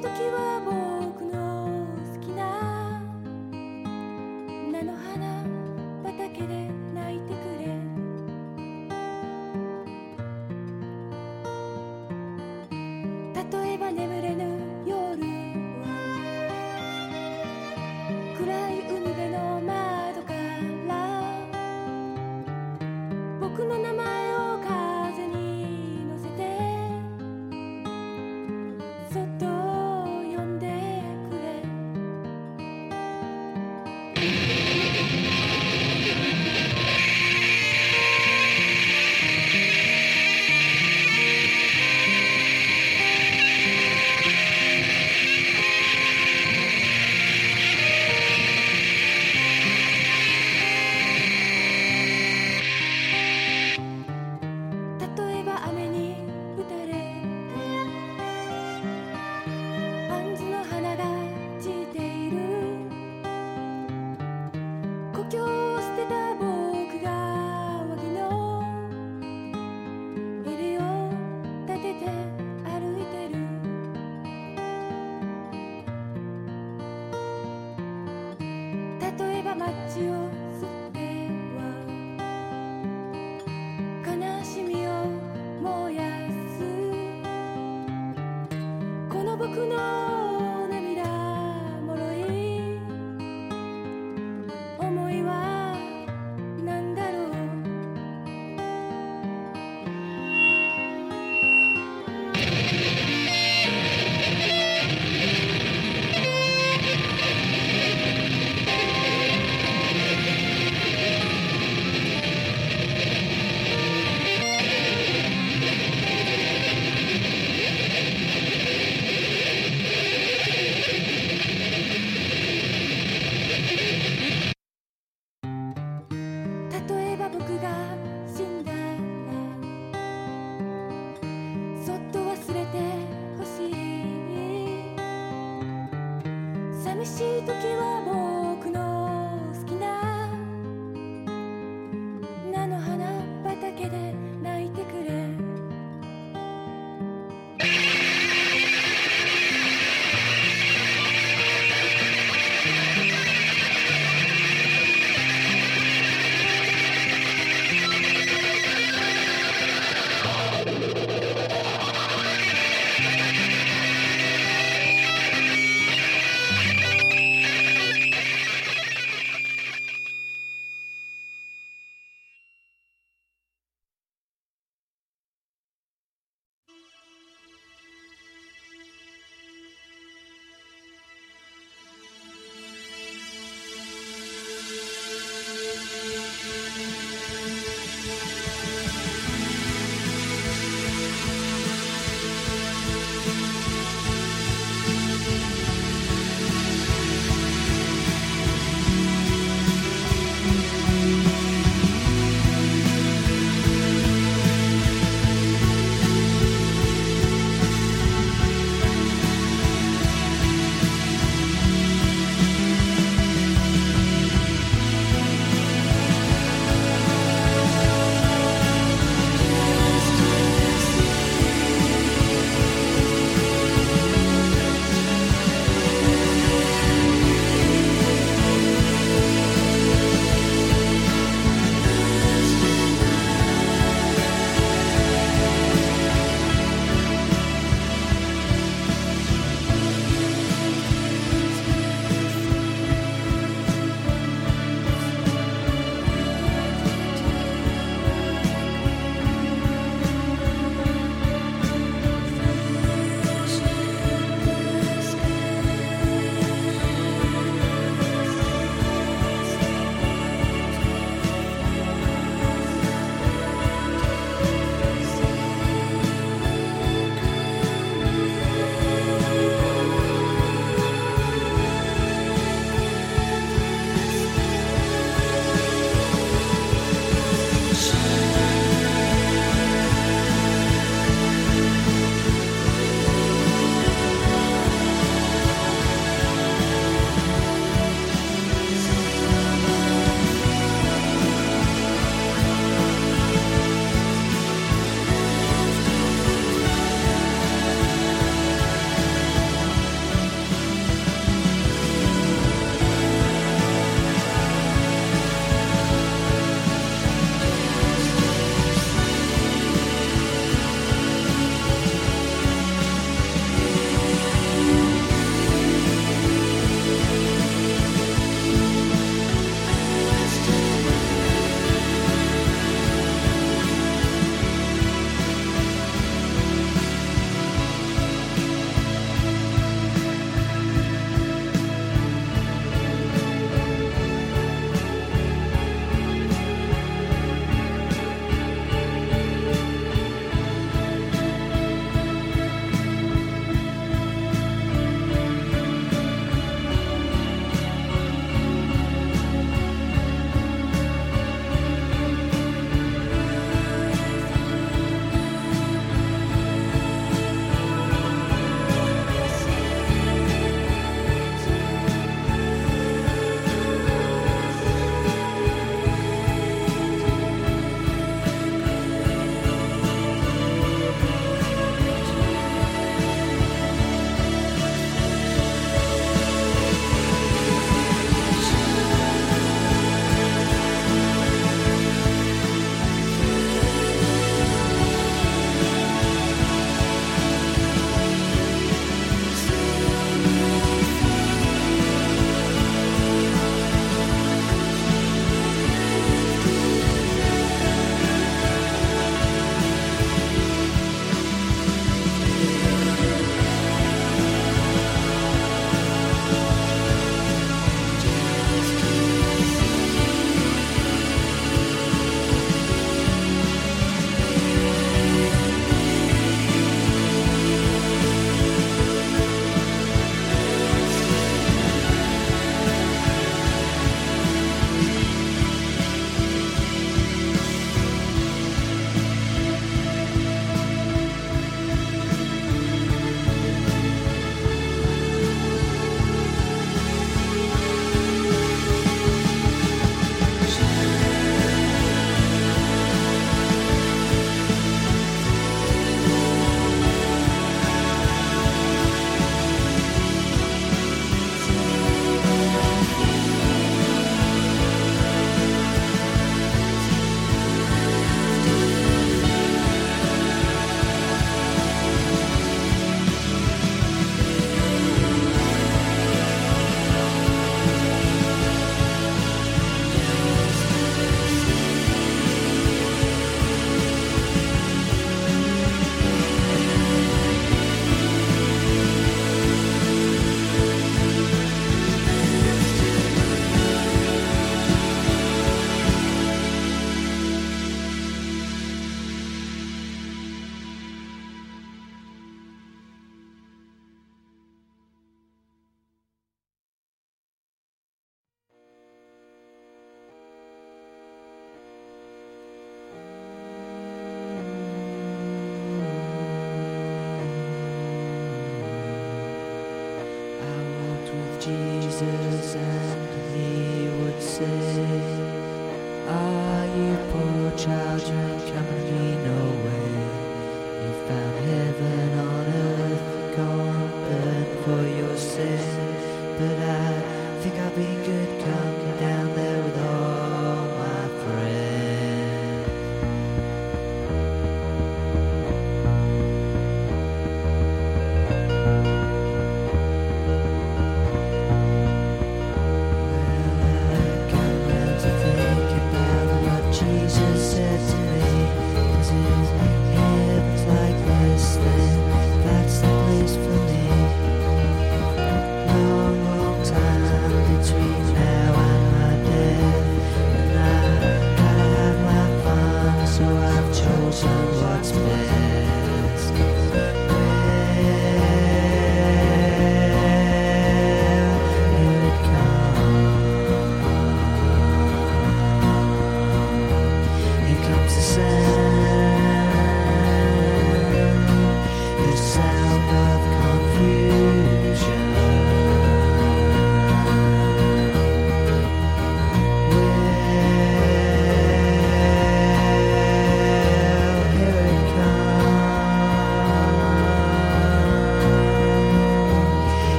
[0.00, 0.47] 時は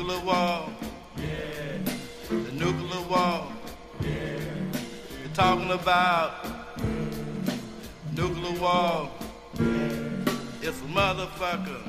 [0.00, 0.68] Nuclear war.
[1.18, 1.78] Yeah.
[2.30, 3.52] The nuclear war.
[4.00, 4.38] Yeah.
[4.72, 6.46] They're talking about
[8.16, 9.10] nuclear war.
[9.58, 9.62] Yeah.
[10.62, 11.82] It's a motherfucker.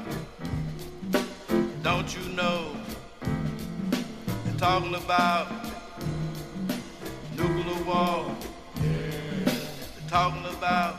[1.83, 2.75] Don't you know?
[3.21, 5.47] They're talking about
[7.37, 8.35] nuclear war.
[8.75, 8.91] Yeah.
[9.45, 10.97] They're talking about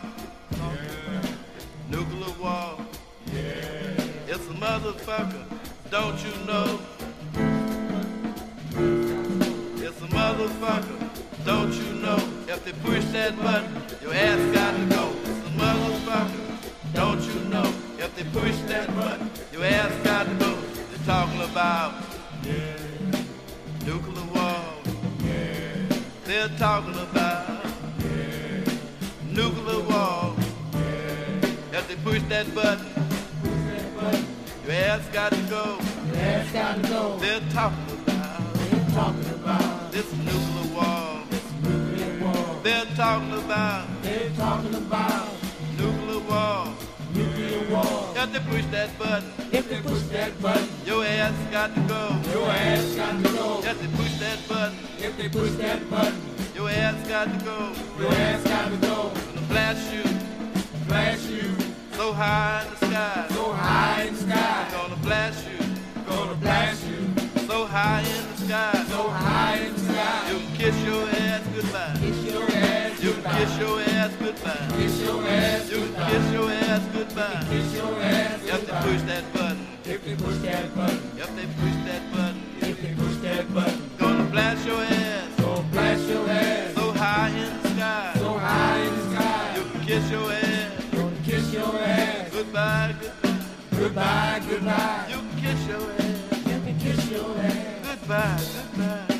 [1.90, 2.78] nuclear war.
[3.34, 5.44] It's a motherfucker.
[5.90, 6.80] Don't you know?
[10.32, 11.44] Motherfucker.
[11.44, 12.16] Don't you know?
[12.48, 13.70] If they push that button,
[14.00, 15.12] your ass got to go.
[15.24, 16.94] It's motherfucker.
[16.94, 17.74] Don't you know?
[17.98, 20.54] If they push that button, your ass got to go.
[20.90, 21.94] They're talking about
[23.84, 24.64] nuclear war.
[26.24, 27.64] They're talking about
[29.26, 30.34] nuclear war.
[31.72, 32.86] If they push that button,
[34.64, 35.78] your ass got to go.
[36.14, 37.16] Ass got to go.
[37.18, 41.22] They're talking about They're talking about this nuclear war.
[41.62, 42.60] nuclear war.
[42.62, 45.28] They're talking about They're talking about
[45.78, 46.74] nuclear war.
[47.14, 48.14] nuclear war.
[48.16, 52.02] If they push that button, If they push that button, your ass got to go.
[52.32, 53.60] your ass got to go.
[53.64, 56.20] If they push that button, If they push that button,
[56.54, 57.72] your ass got to go.
[58.00, 58.96] your ass got to go.
[59.12, 60.02] Gonna blast you
[60.88, 61.54] Blast you
[61.96, 63.26] so high in the sky.
[63.30, 64.68] so high in the sky.
[64.72, 65.58] Gonna blast you
[66.08, 67.00] Gonna blast you
[67.46, 68.84] so high in the sky.
[68.88, 69.81] so high in the sky.
[70.62, 71.96] Kiss your ass goodbye.
[72.00, 74.68] Kiss your ass You can kiss your ass goodbye.
[74.78, 76.10] Kiss your ass You can goodbye.
[76.10, 77.44] kiss your ass goodbye.
[77.50, 81.46] Kiss your ass If they push that button, If they push that button, if they
[81.60, 86.28] push that button, if they push that button, gonna blast your ass gonna blast your
[86.30, 88.12] ass so high in the sky.
[88.16, 89.54] so high in the sky.
[89.56, 93.44] You can kiss your ass Gonna kiss your ass goodbye, goodbye.
[93.78, 95.06] goodbye, goodbye.
[95.10, 99.06] You can kiss your ass You can kiss your ass goodbye, goodbye.
[99.08, 99.11] goodbye,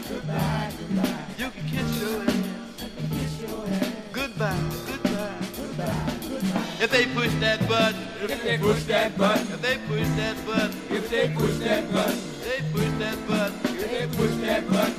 [4.33, 4.57] goodbye,
[4.87, 5.35] goodbye.
[5.57, 6.67] goodbye, goodbye.
[6.81, 10.77] If they push that button, If they push that button, if they push that button,
[10.91, 14.95] if they push that button, they push that button, if they push that button,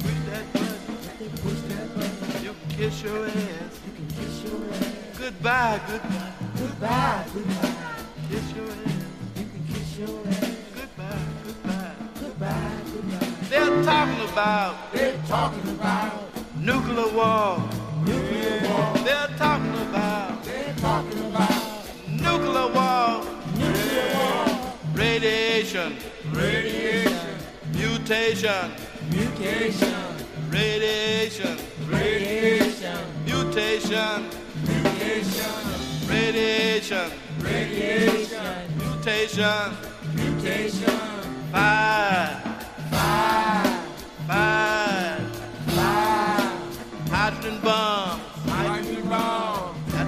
[0.00, 0.96] push that button.
[0.98, 3.34] if they push that button, You can kiss your ass
[3.86, 6.32] you can kiss your ass goodbye, goodbye.
[6.56, 7.74] goodbye, goodbye.
[8.30, 9.04] Kiss your ass
[9.36, 11.94] You can kiss your ass goodbye, goodbye.
[12.20, 13.26] goodbye, goodbye.
[13.50, 16.12] They're talking about They're talking about
[16.56, 17.58] nuclear war.
[20.80, 21.50] Talking about.
[22.08, 23.24] Nuclear war.
[23.54, 24.46] nuclear war.
[24.94, 25.96] Radiation,
[26.32, 27.36] Radiation,
[27.72, 28.70] mutation,
[29.10, 29.94] mutation,
[30.48, 31.58] radiation,
[31.88, 34.28] radiation, mutation,
[34.66, 35.56] mutation,
[36.08, 37.10] radiation,
[37.40, 39.60] radiation, mutation.
[40.14, 40.98] mutation.
[41.52, 42.50] Five.
[44.26, 45.20] five,
[47.10, 47.89] Hydrogen bomb, hydrogen bomb,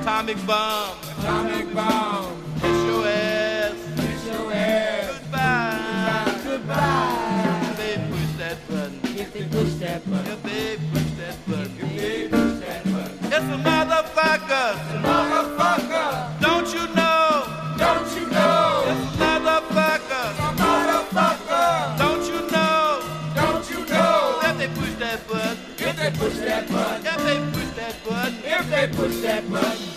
[0.03, 0.96] atomic bomb.
[1.18, 2.42] atomic bomb.
[2.61, 6.40] Kiss your ass Kiss your ass goodbye.
[6.44, 7.66] goodbye.
[7.70, 11.78] If they push that button, If they push that button, if they push that button,
[11.80, 14.70] if they push that button, it's a motherfucker.
[15.07, 17.46] motherfucker, Don't you know?
[17.78, 18.84] don't you know?
[18.90, 20.26] It's a motherfucker.
[20.62, 23.03] Motherfucker, Don't you know?
[23.34, 24.40] don't you know?
[24.42, 28.34] If they push that button, If they push that button, if they push that button,
[28.44, 29.88] if they push that button,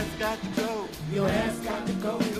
[0.00, 0.88] ass got to go.
[1.12, 2.39] your ass got to go.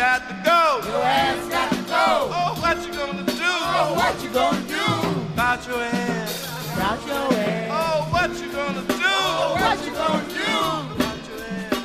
[0.00, 0.80] Got to go.
[0.88, 2.06] Your ass got to go.
[2.32, 3.34] Oh, what you gonna do?
[3.44, 4.86] Oh, what you gonna do?
[5.34, 6.72] About your ass.
[6.74, 7.68] About your ass.
[7.70, 8.94] Oh, what you gonna do?
[8.96, 10.56] Oh, what you gonna do?
[10.96, 11.84] About your ass.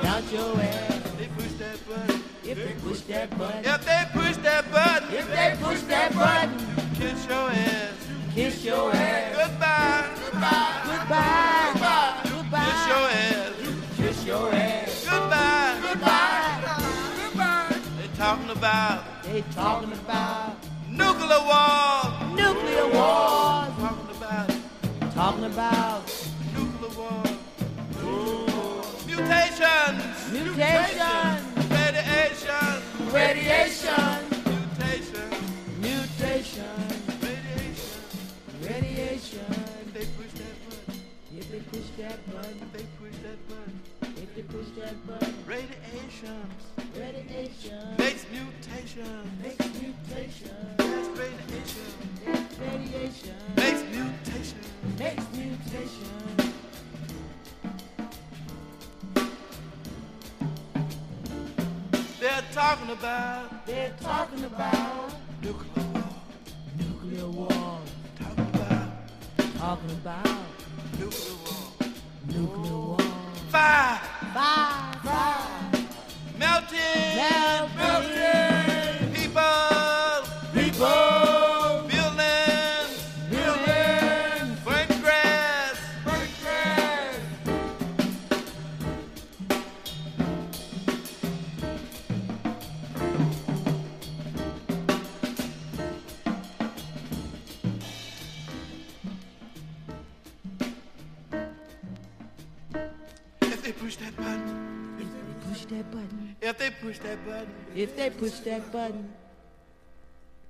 [0.00, 1.02] About your ass.
[1.18, 2.24] They push that button.
[2.42, 3.64] If they push that button.
[3.64, 6.58] If they push that button, If they push that button.
[6.98, 8.08] kiss your ass.
[8.34, 9.36] Kiss your ass.
[9.36, 10.10] Goodbye.
[10.32, 10.81] Goodbye.
[18.62, 20.54] About They talking about
[20.88, 22.30] nuclear war.
[22.30, 23.66] nuclear war.
[23.82, 24.50] Talking about
[25.14, 26.02] Talking about
[26.54, 27.24] nuclear war.
[28.04, 28.46] Ooh.
[29.08, 30.30] Mutations.
[30.30, 31.42] mutation,
[31.74, 32.70] Radiation.
[33.10, 34.18] radiation,
[34.54, 35.28] Mutation.
[35.80, 36.78] mutation,
[37.20, 38.00] Radiation.
[38.62, 39.50] radiation.
[39.82, 41.02] If they push that button.
[41.36, 43.80] If they push that button, If they push that button.
[44.34, 46.40] They push that button, Radiation.
[46.96, 49.38] radiation Makes mutation.
[49.42, 50.56] makes mutation.
[50.78, 51.92] That's radiation.
[52.24, 54.58] That's radiation Makes mutation.
[54.98, 56.52] makes mutation.
[62.20, 65.12] They're talking about They're talking about
[65.42, 66.04] nuclear war.
[66.78, 67.80] nuclear war.
[68.18, 68.88] Talking about
[69.58, 70.26] Talking about
[70.98, 71.90] nuclear war.
[72.28, 72.98] nuclear war.
[73.50, 74.00] Fire.
[74.32, 75.82] Fire, fire,
[76.38, 77.16] Melting.
[77.76, 78.51] melting
[106.42, 107.54] If they push that button.
[107.74, 109.12] if they push that button,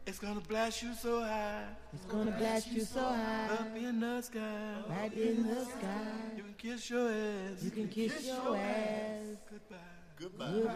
[0.07, 1.65] It's gonna blast you so high.
[1.93, 4.75] it's gonna blast you so high, Up in the sky.
[4.89, 6.13] right in the sky.
[6.37, 7.63] You can kiss your ass.
[7.63, 9.37] You can kiss your ass.
[9.51, 9.77] Goodbye.
[10.19, 10.75] Goodbye,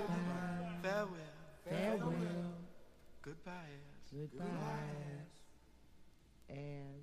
[0.83, 1.09] Farewell.
[1.69, 2.55] farewell,
[3.23, 4.13] Goodbye ass.
[4.13, 4.47] goodbye,
[6.51, 7.03] and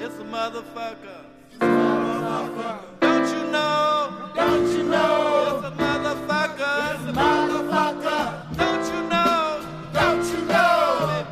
[0.00, 1.33] It's a motherfucker.
[1.60, 4.30] Don't you know?
[4.34, 6.78] don't you know, It's a motherfucker.
[7.12, 9.66] motherfucker, Don't you know?
[9.92, 11.26] don't you know?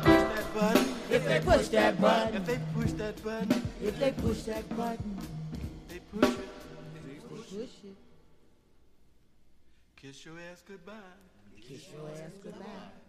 [1.09, 2.35] If they push that button.
[2.35, 5.07] If they push that button, If they push that button.
[5.11, 6.49] if they push that They push it.
[7.29, 7.95] push it,
[10.01, 10.93] Kiss your ass goodbye.
[11.61, 13.02] kiss your ass goodbye.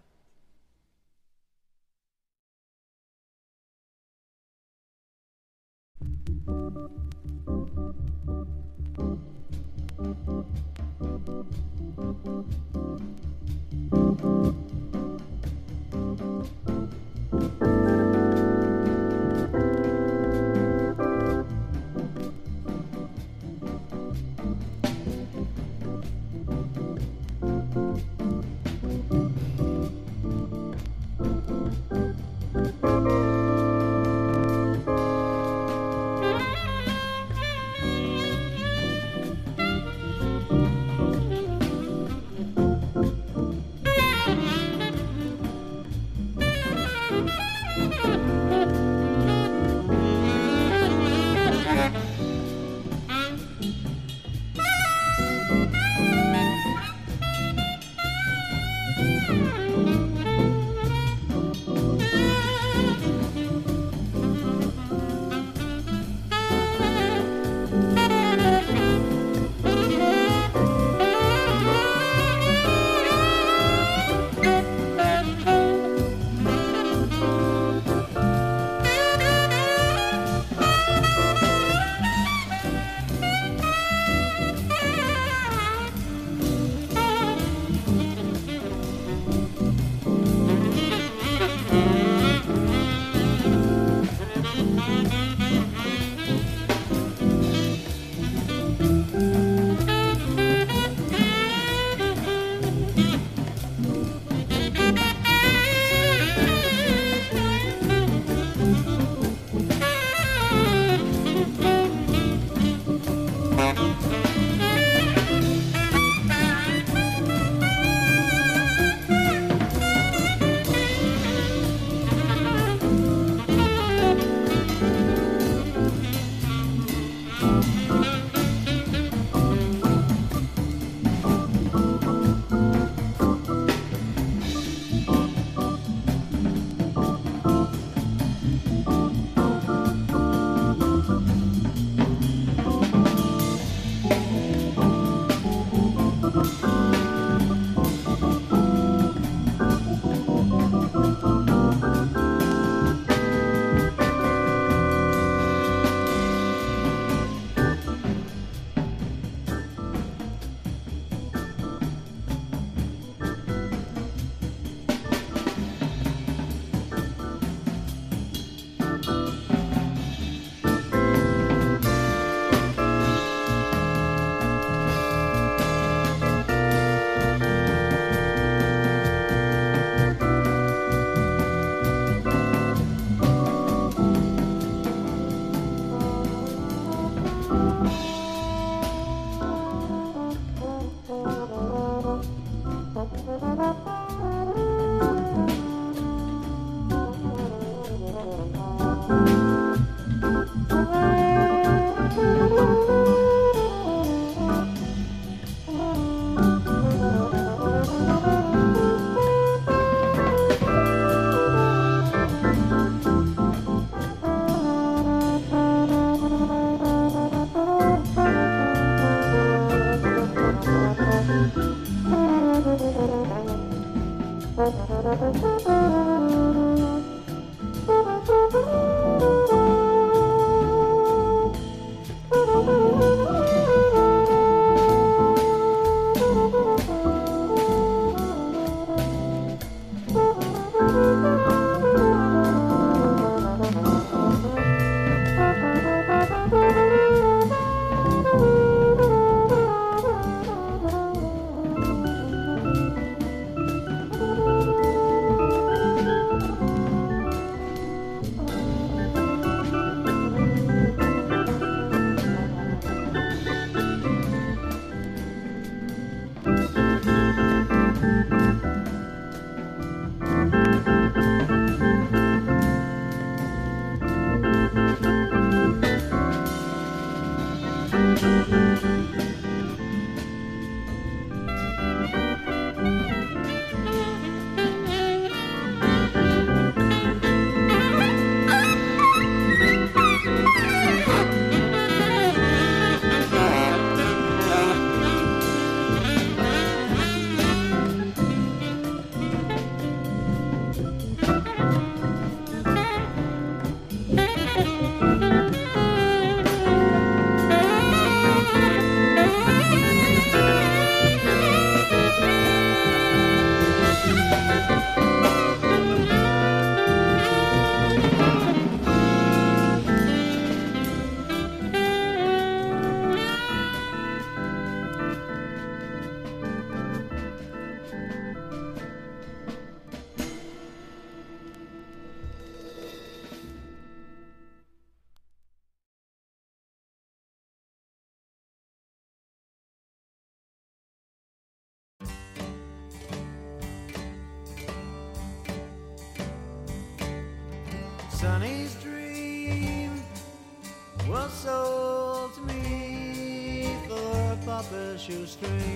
[355.05, 355.74] Pauper shoestring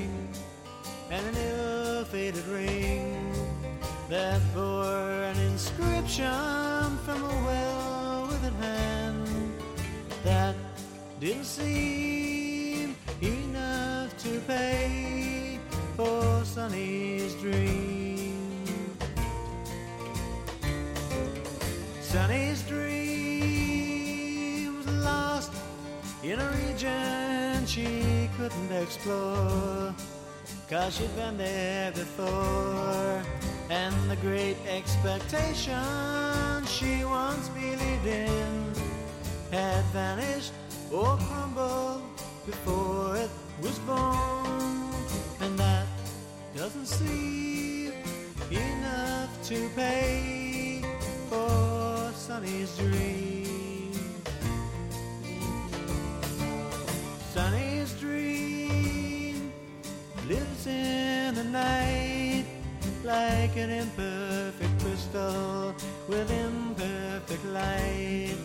[30.88, 33.22] Cause she'd been there before,
[33.68, 38.72] and the great expectation she once believed in
[39.50, 40.54] had vanished
[40.90, 42.00] or crumbled
[42.46, 43.28] before it
[43.60, 44.90] was born.
[45.42, 45.86] And that
[46.56, 47.92] doesn't seem
[48.50, 49.97] enough to pay
[63.58, 65.74] an imperfect crystal
[66.06, 68.36] with imperfect light.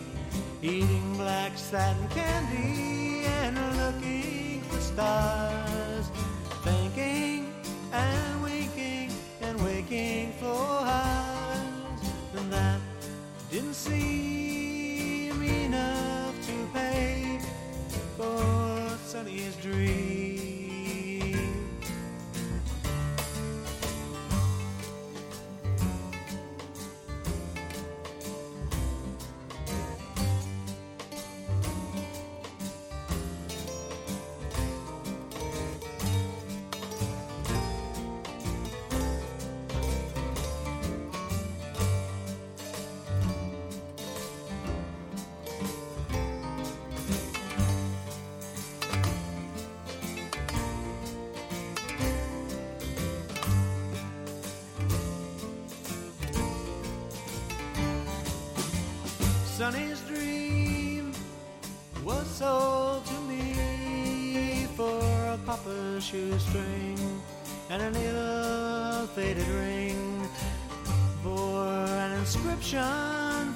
[0.60, 6.06] Eating black satin candy and looking for stars.
[6.64, 7.52] Thinking
[7.92, 9.10] and winking
[9.40, 12.00] and waking for hours.
[12.36, 12.80] And that
[13.50, 17.38] didn't seem enough to pay
[18.16, 20.13] for Sunny's dream.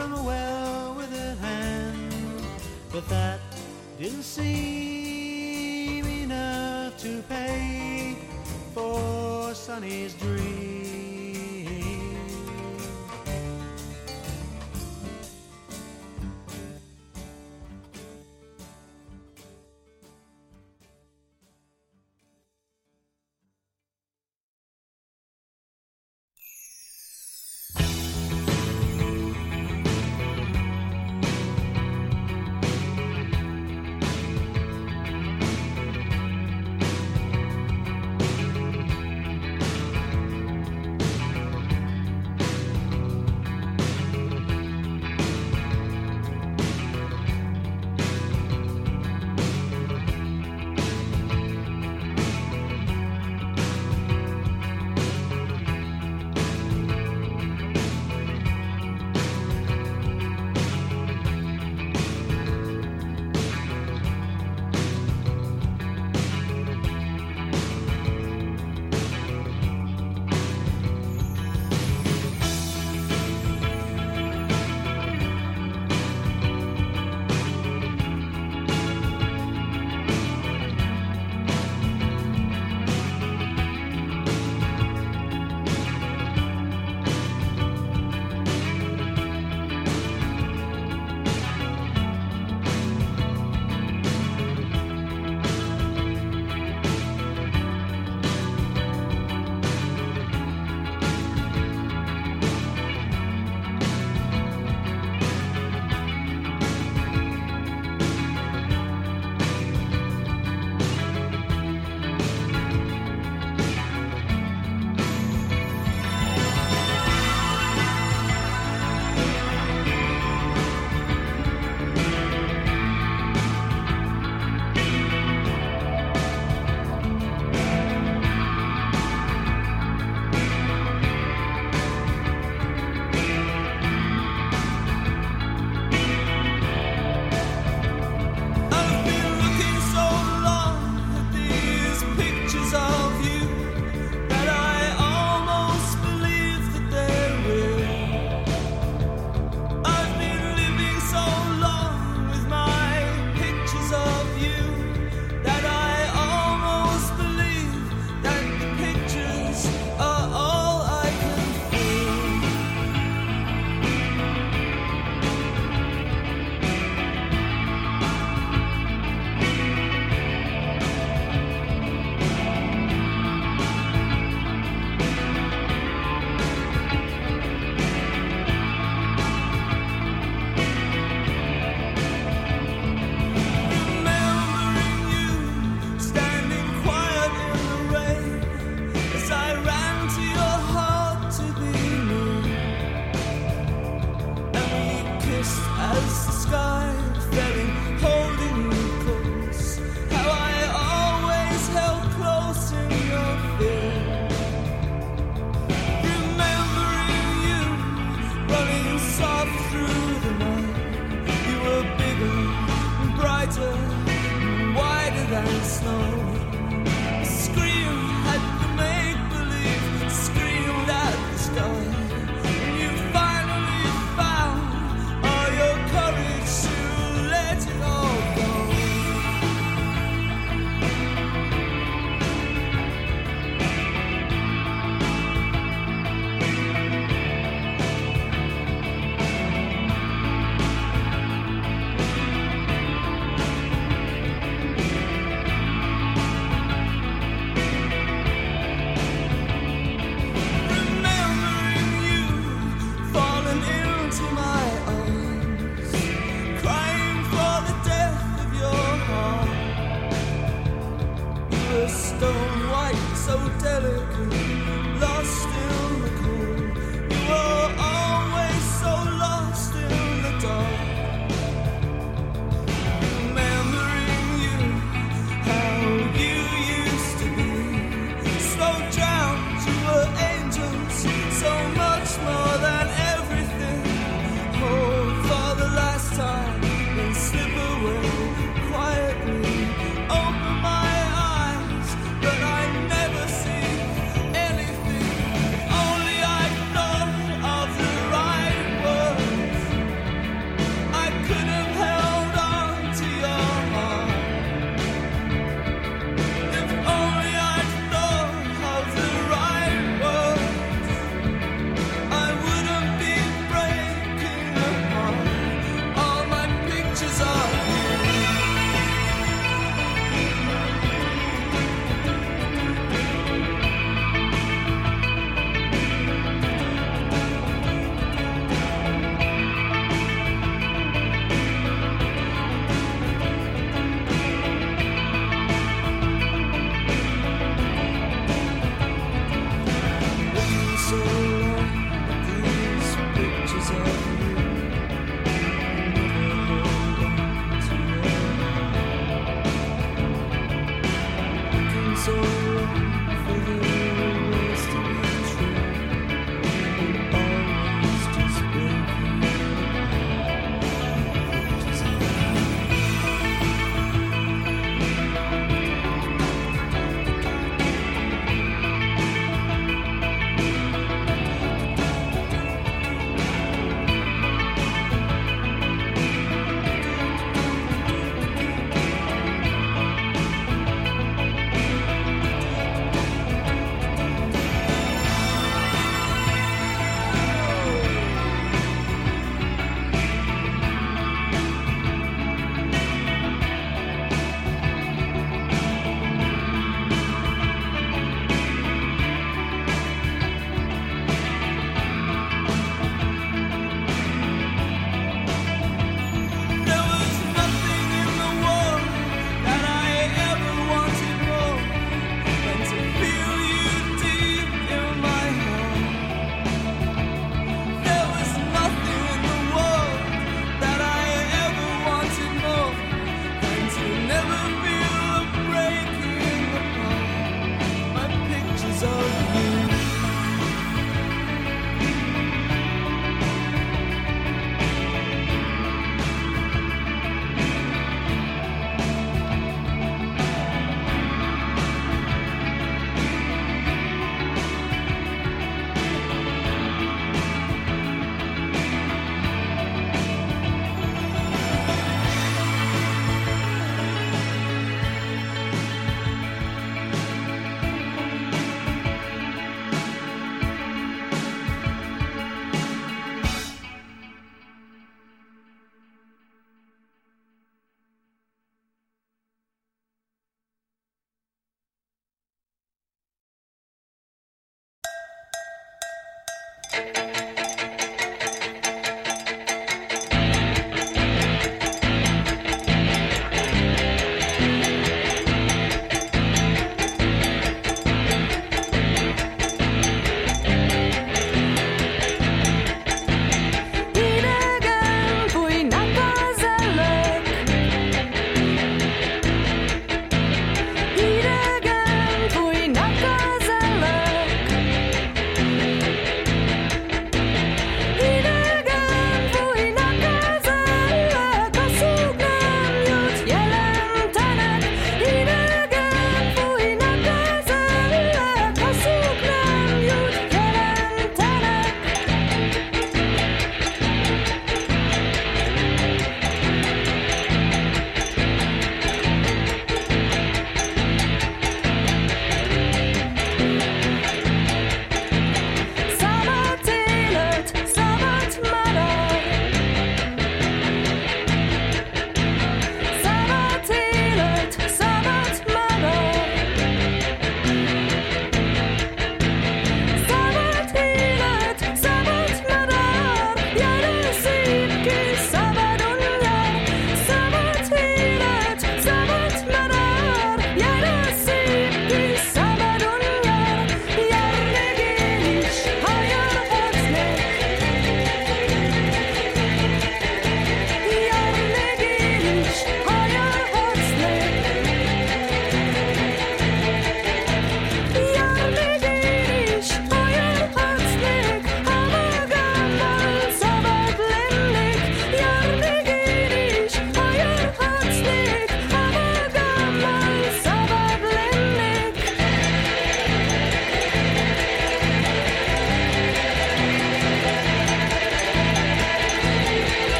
[0.00, 2.42] From a well-withered hand.
[2.90, 3.38] But that
[3.98, 7.39] didn't seem enough to pay